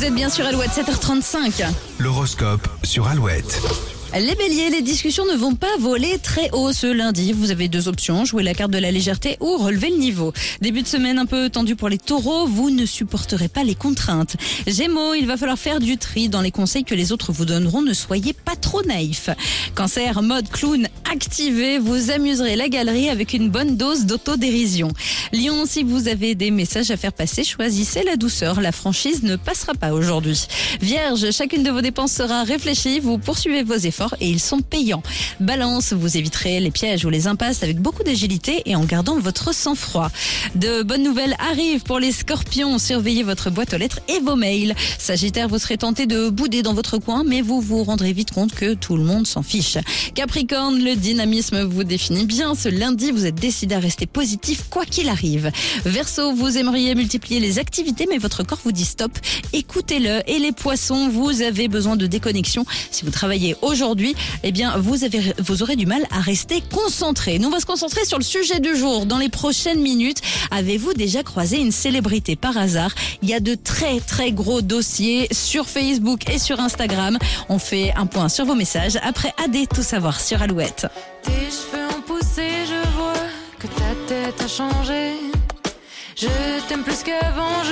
Vous 0.00 0.06
êtes 0.06 0.14
bien 0.14 0.30
sur 0.30 0.46
Alouette 0.46 0.70
7h35. 0.70 1.62
L'horoscope 1.98 2.66
sur 2.84 3.06
Alouette. 3.06 3.60
Les 4.12 4.34
béliers, 4.34 4.70
les 4.70 4.82
discussions 4.82 5.24
ne 5.24 5.36
vont 5.36 5.54
pas 5.54 5.76
voler 5.78 6.18
très 6.18 6.50
haut 6.50 6.72
ce 6.72 6.88
lundi. 6.88 7.32
Vous 7.32 7.52
avez 7.52 7.68
deux 7.68 7.86
options, 7.86 8.24
jouer 8.24 8.42
la 8.42 8.54
carte 8.54 8.72
de 8.72 8.78
la 8.78 8.90
légèreté 8.90 9.36
ou 9.38 9.56
relever 9.56 9.88
le 9.88 9.98
niveau. 9.98 10.32
Début 10.60 10.82
de 10.82 10.88
semaine 10.88 11.16
un 11.16 11.26
peu 11.26 11.48
tendu 11.48 11.76
pour 11.76 11.88
les 11.88 11.96
taureaux, 11.96 12.46
vous 12.46 12.70
ne 12.70 12.86
supporterez 12.86 13.48
pas 13.48 13.62
les 13.62 13.76
contraintes. 13.76 14.34
Gémeaux, 14.66 15.14
il 15.14 15.26
va 15.26 15.36
falloir 15.36 15.58
faire 15.58 15.78
du 15.78 15.96
tri 15.96 16.28
dans 16.28 16.40
les 16.40 16.50
conseils 16.50 16.82
que 16.82 16.94
les 16.94 17.12
autres 17.12 17.30
vous 17.30 17.44
donneront, 17.44 17.82
ne 17.82 17.92
soyez 17.92 18.32
pas 18.32 18.56
trop 18.56 18.82
naïfs. 18.82 19.30
Cancer, 19.76 20.20
mode 20.22 20.48
clown 20.48 20.88
activé, 21.10 21.78
vous 21.78 22.10
amuserez 22.10 22.56
la 22.56 22.68
galerie 22.68 23.10
avec 23.10 23.32
une 23.32 23.48
bonne 23.48 23.76
dose 23.76 24.06
d'autodérision. 24.06 24.88
Lion, 25.32 25.66
si 25.66 25.84
vous 25.84 26.08
avez 26.08 26.34
des 26.34 26.50
messages 26.50 26.90
à 26.90 26.96
faire 26.96 27.12
passer, 27.12 27.44
choisissez 27.44 28.02
la 28.02 28.16
douceur, 28.16 28.60
la 28.60 28.72
franchise 28.72 29.22
ne 29.22 29.36
passera 29.36 29.74
pas 29.74 29.92
aujourd'hui. 29.92 30.46
Vierge, 30.80 31.30
chacune 31.30 31.62
de 31.62 31.70
vos 31.70 31.80
dépenses 31.80 32.12
sera 32.12 32.42
réfléchie, 32.42 32.98
vous 32.98 33.16
poursuivez 33.16 33.62
vos 33.62 33.74
efforts 33.74 33.99
et 34.20 34.28
ils 34.28 34.40
sont 34.40 34.60
payants. 34.60 35.02
Balance, 35.40 35.92
vous 35.92 36.16
éviterez 36.16 36.60
les 36.60 36.70
pièges 36.70 37.04
ou 37.04 37.10
les 37.10 37.26
impasses 37.26 37.62
avec 37.62 37.80
beaucoup 37.80 38.02
d'agilité 38.02 38.62
et 38.66 38.76
en 38.76 38.84
gardant 38.84 39.18
votre 39.18 39.54
sang-froid. 39.54 40.10
De 40.54 40.82
bonnes 40.82 41.02
nouvelles 41.02 41.36
arrivent 41.38 41.82
pour 41.82 41.98
les 41.98 42.12
scorpions. 42.12 42.78
Surveillez 42.78 43.22
votre 43.22 43.50
boîte 43.50 43.74
aux 43.74 43.78
lettres 43.78 44.00
et 44.08 44.20
vos 44.20 44.36
mails. 44.36 44.74
Sagittaire, 44.98 45.48
vous 45.48 45.58
serez 45.58 45.78
tenté 45.78 46.06
de 46.06 46.30
bouder 46.30 46.62
dans 46.62 46.74
votre 46.74 46.98
coin, 46.98 47.24
mais 47.24 47.42
vous 47.42 47.60
vous 47.60 47.84
rendrez 47.84 48.12
vite 48.12 48.32
compte 48.32 48.54
que 48.54 48.74
tout 48.74 48.96
le 48.96 49.04
monde 49.04 49.26
s'en 49.26 49.42
fiche. 49.42 49.78
Capricorne, 50.14 50.82
le 50.82 50.96
dynamisme 50.96 51.62
vous 51.62 51.84
définit 51.84 52.24
bien. 52.24 52.54
Ce 52.54 52.68
lundi, 52.68 53.10
vous 53.10 53.26
êtes 53.26 53.34
décidé 53.34 53.74
à 53.74 53.80
rester 53.80 54.06
positif 54.06 54.64
quoi 54.70 54.84
qu'il 54.84 55.08
arrive. 55.08 55.50
Verseau, 55.84 56.32
vous 56.32 56.56
aimeriez 56.58 56.94
multiplier 56.94 57.40
les 57.40 57.58
activités, 57.58 58.06
mais 58.08 58.18
votre 58.18 58.42
corps 58.42 58.60
vous 58.64 58.72
dit 58.72 58.84
stop. 58.84 59.12
Écoutez-le. 59.52 60.20
Et 60.26 60.38
les 60.38 60.52
poissons, 60.52 61.08
vous 61.08 61.42
avez 61.42 61.68
besoin 61.68 61.96
de 61.96 62.06
déconnexion. 62.06 62.64
Si 62.90 63.04
vous 63.04 63.10
travaillez 63.10 63.56
aujourd'hui, 63.62 63.89
aujourd'hui, 63.90 64.14
eh 64.44 64.52
bien, 64.52 64.76
vous, 64.78 65.02
avez, 65.02 65.34
vous 65.38 65.64
aurez 65.64 65.74
du 65.74 65.84
mal 65.84 66.06
à 66.12 66.20
rester 66.20 66.62
concentré. 66.72 67.40
Nous, 67.40 67.48
on 67.48 67.50
va 67.50 67.58
se 67.58 67.66
concentrer 67.66 68.04
sur 68.04 68.18
le 68.18 68.24
sujet 68.24 68.60
du 68.60 68.76
jour. 68.76 69.04
Dans 69.04 69.18
les 69.18 69.28
prochaines 69.28 69.80
minutes, 69.80 70.20
avez-vous 70.52 70.94
déjà 70.94 71.24
croisé 71.24 71.58
une 71.58 71.72
célébrité 71.72 72.36
par 72.36 72.56
hasard? 72.56 72.94
Il 73.20 73.28
y 73.28 73.34
a 73.34 73.40
de 73.40 73.56
très, 73.56 73.98
très 73.98 74.30
gros 74.30 74.62
dossiers 74.62 75.26
sur 75.32 75.66
Facebook 75.66 76.30
et 76.30 76.38
sur 76.38 76.60
Instagram. 76.60 77.18
On 77.48 77.58
fait 77.58 77.92
un 77.96 78.06
point 78.06 78.28
sur 78.28 78.44
vos 78.44 78.54
messages. 78.54 78.96
Après 79.02 79.34
AD, 79.44 79.56
tout 79.74 79.82
savoir 79.82 80.20
sur 80.20 80.40
Alouette. 80.40 80.86
Tes 81.24 81.30
cheveux 81.32 81.88
ont 81.88 82.02
poussé, 82.02 82.48
je 82.66 82.88
vois 82.96 83.12
que 83.58 83.66
ta 83.66 83.94
tête 84.06 84.40
a 84.40 84.46
changé. 84.46 85.14
Je 86.14 86.28
t'aime 86.68 86.84
plus 86.84 87.02
qu'avant. 87.02 87.64